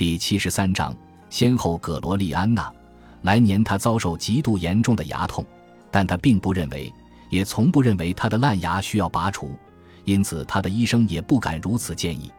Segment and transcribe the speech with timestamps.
[0.00, 0.96] 第七十三章，
[1.28, 2.72] 先后葛罗利安娜。
[3.20, 5.44] 来年她遭受极度严重的牙痛，
[5.90, 6.90] 但她并不认为，
[7.28, 9.54] 也从不认为她的烂牙需要拔除，
[10.06, 12.32] 因此她的医生也不敢如此建议。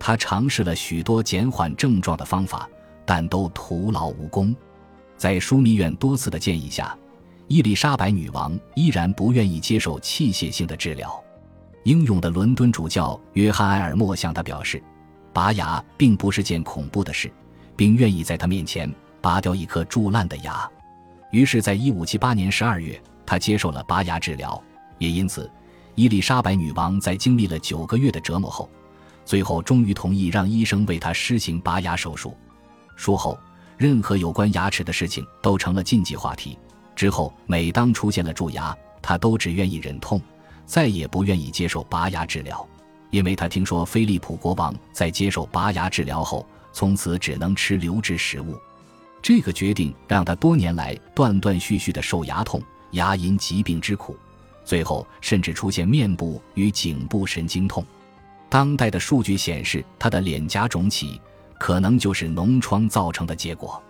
[0.00, 2.68] 她尝试了许多减缓症状的方法，
[3.04, 4.52] 但都徒劳无功。
[5.16, 6.98] 在枢密院多次的建议下，
[7.46, 11.14] 伊丽莎白女王依然不愿意接受器械性的治疗。
[11.84, 14.82] 英勇的伦敦主教约翰·埃尔默向他表示，
[15.36, 17.30] 拔牙并不是件恐怖的事，
[17.76, 20.66] 并愿意在他面前拔掉一颗蛀烂的牙。
[21.30, 24.58] 于是，在1578年12月，他接受了拔牙治疗。
[24.96, 25.52] 也因此，
[25.94, 28.66] 伊丽莎白女王在经历了九个月的折磨后，
[29.26, 32.34] 最后终于同意让医生为她施行拔牙手术。
[32.96, 33.38] 术后，
[33.76, 36.58] 任何有关牙齿的事情都成了禁忌话题。
[36.94, 40.18] 之后，每当出现了蛀牙，他都只愿意忍痛，
[40.64, 42.66] 再也不愿意接受拔牙治疗，
[43.10, 48.56] 因为他听说菲利普国王在接受拔牙治疗后，从此只能吃流质食物。
[49.22, 52.62] 这个决定让他多年来断断续续的受牙痛、
[52.92, 54.16] 牙龈疾病之苦，
[54.64, 57.84] 最后甚至出现面部与颈部神经痛。
[58.48, 61.20] 当代的数据显示，他的脸颊肿起，
[61.58, 63.82] 可能就是脓疮造成的结果。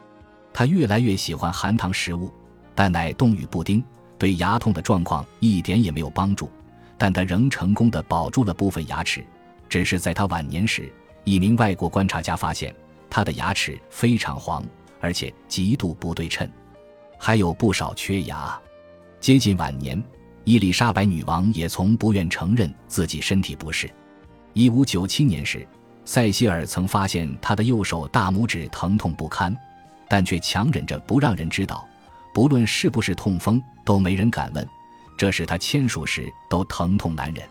[0.53, 2.33] 他越来越喜欢含糖食物。
[2.79, 3.83] 但奶冻与布丁
[4.19, 6.51] 对牙痛的状况一点也没有帮助，
[6.99, 9.25] 但他仍成功的保住了部分牙齿。
[9.69, 10.93] 只是在他晚年时，
[11.25, 12.75] 一名外国观察家发现
[13.11, 14.65] 他的牙齿非常黄，
[15.01, 16.49] 而且极度不对称，
[17.19, 18.59] 还有不少缺牙。
[19.19, 20.03] 接近晚年，
[20.45, 23.91] 伊丽莎白女王也从不愿承认自己身体不适。
[24.53, 25.67] 一五九七年时，
[26.05, 29.55] 塞西尔曾发现他的右手大拇指疼痛不堪，
[30.09, 31.87] 但却强忍着不让人知道。
[32.33, 34.69] 不论是不是痛风，都没人敢问，
[35.17, 37.43] 这使他签署时都疼痛难忍。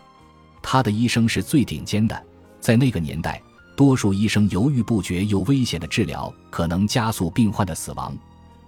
[0.62, 2.24] 他的医生是最顶尖的，
[2.60, 3.40] 在那个年代，
[3.76, 8.16] 多数医生犹豫不决又危险的治疗可能加速病患的死亡。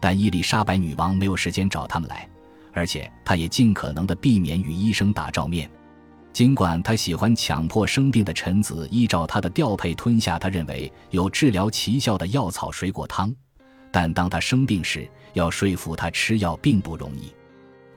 [0.00, 2.28] 但伊丽莎白女王没有时间找他们来，
[2.72, 5.68] 而且她也尽可能的避免与医生打照面。
[6.32, 13.34] 尽管她喜欢强迫生病的臣子依照她的调配吞下他认为有治疗奇效的药草水果汤。
[13.90, 17.32] 但当他生病时，要说服他吃药并不容易。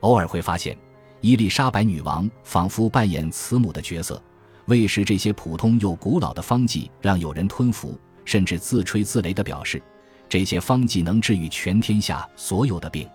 [0.00, 0.76] 偶尔会发现，
[1.22, 4.20] 伊丽莎白女王仿佛扮演慈母的角色，
[4.66, 9.80] 喂食这些普通又古老的方剂让有人吞服，甚至自吹自擂地表示，
[10.28, 13.08] 这些方剂能治愈全天下所有的病。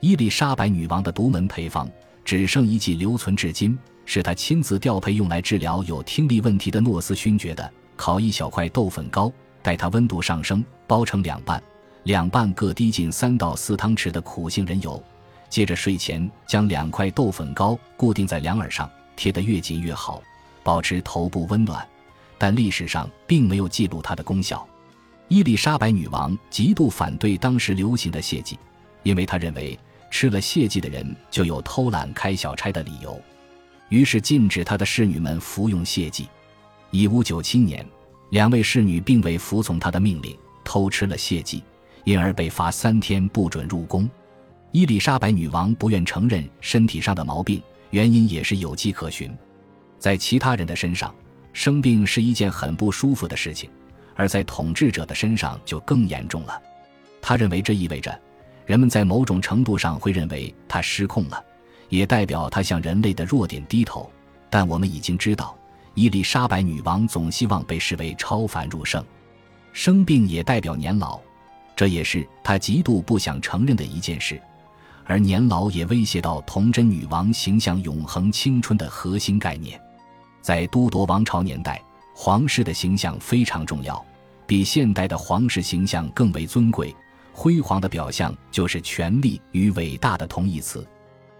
[0.00, 1.90] 伊丽莎白女王的独门配方
[2.22, 7.72] 只剩一剂留存至今，是她亲自调配用来治疗有听力问题的诺斯勋爵的。
[7.96, 9.32] 烤一小块豆粉糕，
[9.62, 11.62] 待它温度上升，包成两半。
[12.04, 15.02] 两半各滴进三到四汤匙的苦杏仁油，
[15.50, 20.22] 接着睡前将两块豆粉糕固定在两耳上，贴得越紧越好，
[20.62, 21.86] 保持头部温暖。
[22.36, 24.66] 但历史上并没有记录它的功效。
[25.28, 28.58] 伊丽莎白女王极度反对当时流行的泻剂，
[29.02, 29.78] 因为她认为
[30.10, 33.20] 吃了泻剂的人就有偷懒开小差的理由，
[33.88, 36.28] 于是禁止她的侍女们服用泻剂。
[36.90, 37.84] 一五九七年，
[38.30, 41.62] 两位侍女并未服从她的命令，偷吃了泻剂。
[42.04, 44.08] 因而被罚三天不准入宫。
[44.70, 49.34] 伊丽莎白女王不愿承认身体上的毛病，原因也是有迹可循。
[49.98, 51.14] 在其他人的身上，
[51.52, 53.70] 生病是一件很不舒服的事情；
[54.14, 56.62] 而在统治者的身上就更严重了。
[57.22, 58.16] 他认为这意味着
[58.66, 61.42] 人们在某种程度上会认为他失控了，
[61.88, 64.10] 也代表他向人类的弱点低头。
[64.50, 65.56] 但我们已经知道，
[65.94, 69.02] 伊丽莎白女王总希望被视为超凡入圣。
[69.72, 71.18] 生病也代表年老。
[71.74, 74.40] 这也是他极度不想承认的一件事，
[75.08, 79.80] 而年老也威胁到童真女王形象永恒青春的核心概念。
[80.42, 81.82] 在都铎王朝年代，
[82.14, 84.04] 皇室的形象非常重要，
[84.46, 86.94] 比现代的皇室形象更为尊贵、
[87.32, 90.86] 辉煌的表象就是权力与伟大的同义词。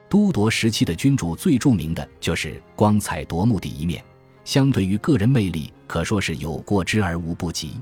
[0.08, 4.02] 都铎时期的君主最著名的就是光彩夺目的一面，
[4.46, 7.74] 相对于个人魅力，可说是有过之而无不及。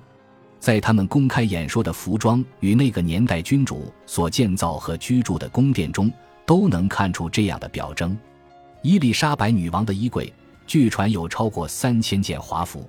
[0.67, 6.13] 在他们公开演说的服装与那个年代君主所建造和居住的宫殿中，
[6.45, 8.19] 都能看出这样的表征。
[8.83, 10.33] 伊丽莎白女王的衣柜
[10.67, 12.85] 据传有超过三千件华服。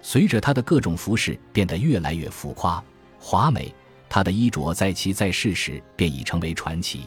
[0.00, 2.82] 随着她的各种服饰变得越来越浮夸
[3.18, 3.70] 华美，
[4.08, 7.02] 她的衣着在其在世时便已成为传奇。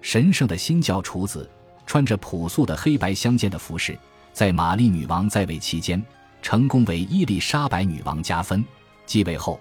[0.00, 1.50] 神圣的新教厨子
[1.84, 3.98] 穿着朴素的黑白相间的服饰，
[4.32, 6.00] 在玛丽女王在位期间，
[6.40, 8.64] 成功为伊丽莎白女王加分。
[9.10, 9.58] 继位后，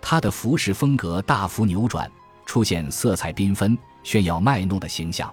[0.00, 2.08] 他的服饰风格大幅扭转，
[2.44, 5.28] 出现色彩缤纷、炫耀卖弄的形象。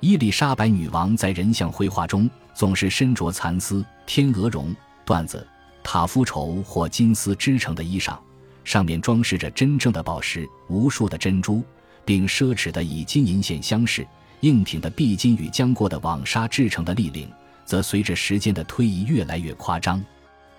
[0.00, 4.74] 伊丽莎白女王在人像绘画中总是身着蚕丝、天鹅绒、
[5.06, 5.46] 缎子、
[5.84, 8.18] 塔夫绸或金丝织成的衣裳，
[8.64, 11.62] 上面装饰着真正的宝石、无数的珍珠，
[12.04, 14.04] 并奢侈的以金银线相饰。
[14.40, 17.30] 硬挺的碧金与浆过的网纱制成的立领，
[17.64, 20.04] 则随着时间的推移越来越夸张。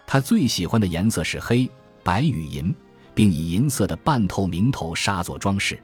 [0.07, 1.69] 他最喜欢的颜色是黑
[2.03, 2.73] 白与银，
[3.13, 5.79] 并以银色的半透明头纱做装饰。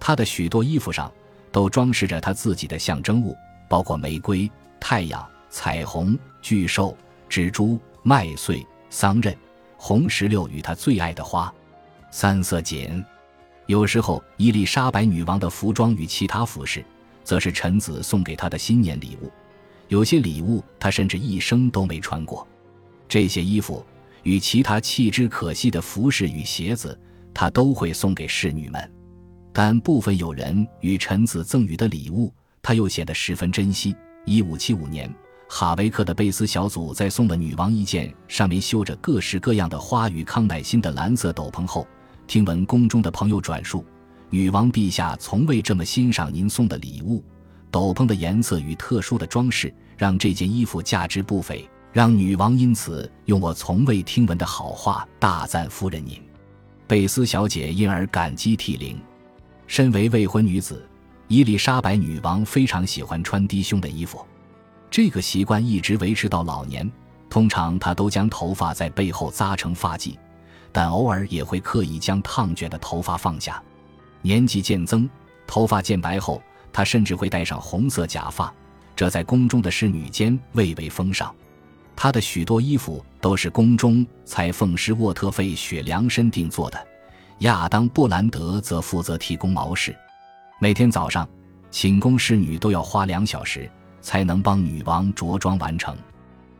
[0.00, 1.12] 他的许多衣服上
[1.50, 3.36] 都装饰着他自己的象征物，
[3.68, 6.96] 包括玫瑰、太阳、彩虹、巨兽、
[7.28, 9.36] 蜘蛛、麦穗、桑葚、
[9.76, 11.52] 红石榴与他最爱的花——
[12.10, 13.04] 三色堇。
[13.66, 16.84] 有时候，伊丽莎白女王的服装与其他服饰。
[17.24, 19.30] 则是臣子送给他的新年礼物，
[19.88, 22.48] 有些礼物他甚至一生都没穿过。
[23.06, 23.84] 这些衣服
[24.28, 27.00] 与其他弃之可惜的服饰与鞋子，
[27.32, 28.92] 他都会送给侍女们。
[29.54, 32.30] 但部分友人与臣子赠予的礼物，
[32.60, 33.96] 他又显得十分珍惜。
[34.26, 35.10] 一五七五年，
[35.48, 41.88] 哈维克的贝斯小组在送了女王一件上面绣着各式各样的花与康乃馨的蓝色斗篷后，
[42.26, 43.82] 听闻宫中的朋友转述。
[44.28, 47.24] 女王陛下从未这么欣赏您送的礼物，
[47.70, 56.20] 斗篷的颜色与特殊的装饰让这件衣服价值不菲，让女王因此用我从未听闻的好话大赞夫人您。
[56.86, 59.00] 贝斯小姐因而感激涕零。
[59.66, 60.86] 身为未婚女子，
[61.28, 64.24] 伊丽莎白女王非常喜欢穿低胸的衣服，
[64.90, 66.90] 这个习惯一直维持到老年。
[67.28, 70.16] 通常她都将头发在背后扎成发髻，
[70.72, 73.62] 但偶尔也会刻意将烫卷的头发放下。
[74.22, 75.08] 年纪渐增，
[75.46, 76.42] 头发渐白后，
[76.72, 78.52] 她甚至会戴上红色假发，
[78.96, 81.34] 这在宫中的侍女间蔚为风尚。
[82.00, 86.78] 她的许多衣服都是宫中裁缝师沃特费雪量身定做的，
[87.40, 89.92] 亚当布兰德则负责提供毛饰。
[90.60, 91.28] 每天早上，
[91.72, 93.68] 寝宫侍女都要花两小时
[94.00, 95.96] 才能帮女王着装完成。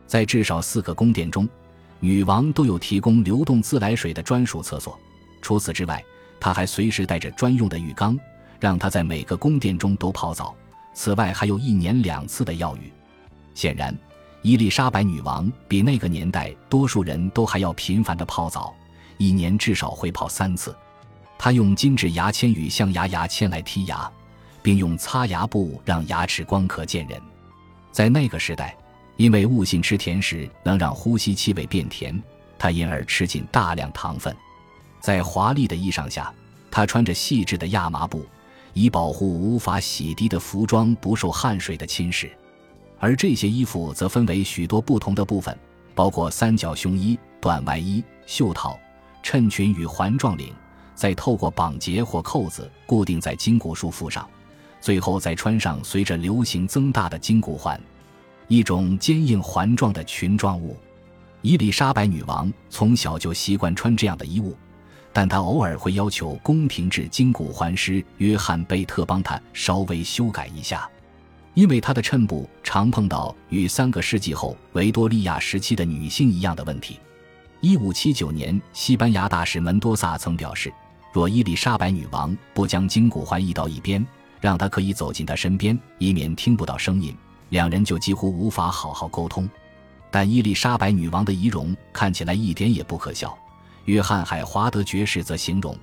[0.05, 1.47] 在至少四个宫殿中，
[2.01, 4.99] 女王都有提供流动自来水的专属厕所。
[5.41, 6.03] 除此之外，
[6.37, 8.19] 他还随时带着专用的浴缸，
[8.59, 10.53] 让他在每个宫殿中都泡澡。
[10.93, 12.91] 此外，还有一年两次的药浴。
[13.55, 13.97] 显然，
[14.41, 18.73] 伊丽莎白女王比那个年代多数人都还要频繁的泡澡，
[19.17, 20.75] 一年至少会泡三次。
[21.37, 24.09] 她用金质牙签与象牙牙签来剔牙，
[24.61, 27.21] 并用擦牙布让牙齿光可见人。
[27.91, 28.75] 在那个时代，
[29.17, 32.17] 因为误信吃甜食能让呼吸气味变甜，
[32.57, 34.33] 她因而吃进大量糖分。
[35.01, 36.33] 在华丽的衣裳下，
[36.71, 38.25] 她穿着细致的亚麻布，
[38.73, 42.29] 以保护无法洗涤的服装不受汗水的侵蚀。
[42.99, 45.57] 而这些衣服则分为许多不同的部分，
[45.95, 48.77] 包括三角胸衣、短外衣、袖套、
[49.23, 50.53] 衬裙与环状领，
[50.93, 54.29] 再透过绑结或扣子固定在筋骨束缚上，
[54.81, 57.79] 最后再穿上随着流行增大的筋骨环，
[58.47, 60.75] 一种坚硬环状的裙状物。
[61.41, 64.55] 伊丽莎白女王从小就习惯穿这样的衣物。
[65.11, 70.87] 但她偶尔会要求宫廷制金骨环师约翰贝特帮她稍微修改一下，
[71.59, 76.97] 因为他的衬布常碰到与三个世纪后维多利亚时期的女性一样的问题。
[77.59, 80.71] 一五七九年，西班牙大使门多萨曾表示，
[81.11, 84.07] 若伊丽莎白女王不将金骨环移到一边，
[84.39, 87.13] 让她可以走进她身边，以免听不到声音，
[87.49, 89.49] 两人就几乎无法好好沟通。
[90.09, 93.37] 但伊丽莎白女王的仪容看起来一点也不可笑。
[93.83, 95.77] 约翰·海华德爵士则形容，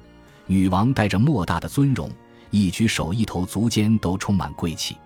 [0.46, 2.10] 女王带着莫大的尊荣，
[2.50, 4.96] 一举手一投足间都充满贵气。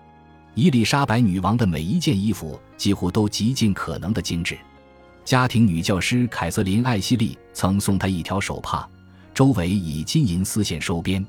[0.53, 4.57] 伊丽莎白女王的每一件衣服几乎都极尽可能的精致。
[5.23, 8.87] 家庭女教师凯瑟琳·艾希利曾送她一条手帕，
[9.33, 11.25] 周围以金银丝线收边。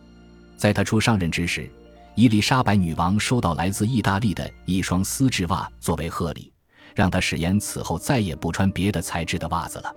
[0.56, 1.70] 在她初上任之时，
[2.14, 6.52] 伊丽莎白女王收到来自意大利的一双丝质袜作为贺礼，
[6.94, 9.94] 让她誓言此后再也不穿别的材质的袜子了。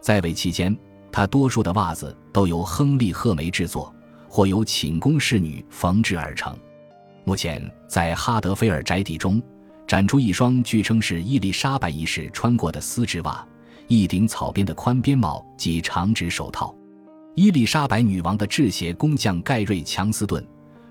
[0.00, 0.76] 在位期间。
[1.12, 3.92] 她多数的袜子都由亨利·赫梅制作，
[4.28, 6.56] 或由寝宫侍女缝制而成。
[7.30, 9.40] 目前在哈德菲尔宅邸中
[9.86, 13.46] 展出一双据称是伊丽莎白一世穿过的丝质袜，
[13.86, 16.74] 一顶草编的宽边帽及长指手套。
[17.36, 20.44] 伊丽莎白女王的制鞋工匠盖瑞·强斯顿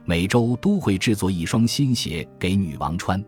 [0.05, 3.21] 每周都会制作一双新鞋给女王穿。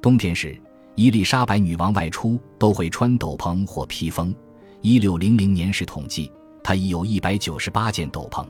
[0.00, 0.56] 冬天时，
[0.94, 4.32] 伊丽莎白女王外出都会穿斗篷或披风。
[4.80, 6.30] 一六零零年时统计，
[6.62, 8.46] 她已有一百九十八件斗篷。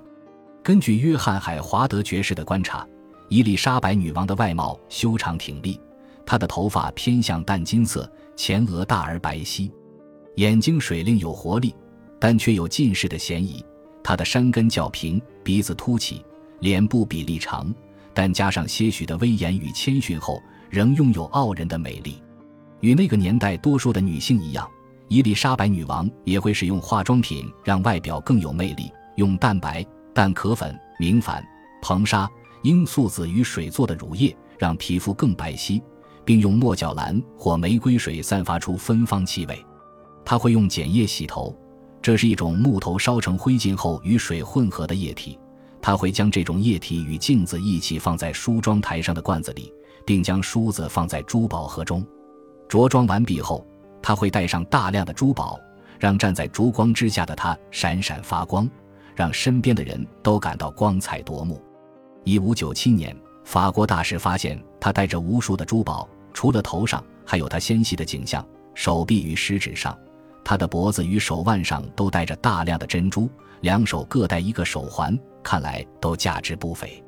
[0.62, 2.86] 根据约翰·海华德爵士的观察，
[3.28, 5.80] 伊丽莎白女王的外貌修长挺立，
[6.26, 9.70] 她的头发偏向淡金色，前额大而白皙，
[10.36, 11.74] 眼睛水灵有活力，
[12.18, 13.64] 但却有近视的嫌疑。
[14.02, 16.24] 她的山根较平，鼻子凸起，
[16.60, 17.74] 脸部比例长，
[18.12, 22.22] 但加上些许的威严与谦逊后，仍拥有傲人的美丽。
[22.80, 24.68] 与那个年代多数的女性一样。
[25.08, 31.44] 伊丽莎白女王也会使用化妆品让外表更有魅力，用蛋白、蛋壳粉、明矾、
[31.82, 32.28] 硼砂、
[32.64, 35.80] 罂粟籽与水做的乳液让皮肤更白皙，
[36.24, 39.64] 并用墨角兰或玫瑰水散发出芬芳气味。
[40.24, 41.54] 他会用碱液洗头，
[42.00, 45.38] 这是一种木头烧成灰烬后与水混合的液体。
[45.80, 49.70] 他会将这种液体与镜子一起放在梳妆台上的罐子里，
[50.06, 52.04] 并将梳子放在珠宝盒中。
[52.68, 53.64] 着装完毕后。
[54.06, 55.58] 他会戴上大量的珠宝，
[55.98, 58.68] 让站在烛光之下的他闪闪发光，
[59.14, 61.58] 让身边的人都感到光彩夺目。
[62.24, 63.14] 一五九七年，
[63.44, 69.96] 法国大使发现他戴着无数的珠宝，除了头上，还有他纤细的颈项、手臂与食指上，
[70.42, 73.28] 他的脖子与手腕上都戴着大量的珍珠，
[73.60, 77.04] 两手各戴一个手环，看来都价值不菲。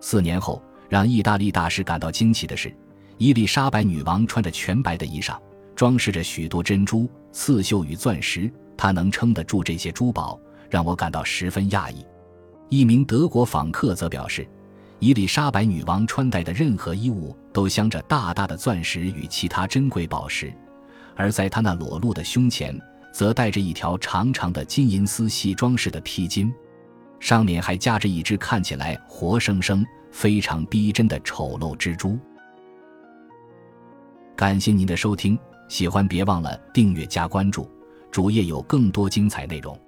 [0.00, 2.74] 四年后，让意大利大使感到惊奇的是，
[3.18, 5.36] 伊丽莎白女王穿着全白的衣裳。
[5.76, 10.38] 装饰着许多珍珠、刺绣与钻石，她能撑得住这些珠宝，
[10.70, 12.06] 让我感到十分讶异。
[12.76, 14.44] 一名德国访客则表示，
[14.98, 20.52] 伊丽莎白女王穿戴的任何衣物都镶着大大的钻石与其他珍贵宝石，
[21.14, 22.76] 而在她那裸露的胸前，
[23.12, 26.52] 则戴着一条长长的金银丝细装饰的披巾，
[27.20, 32.18] 上面还夹着一只看起来活生生、非常逼真的丑陋蜘蛛。
[34.34, 35.38] 感谢您的收听。
[35.68, 37.70] 喜欢别忘了订阅加关注，
[38.10, 39.78] 主页有更多精彩内容。